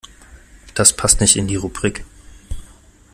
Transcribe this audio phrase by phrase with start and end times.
[0.73, 2.03] Das passt nicht in die Rubrik.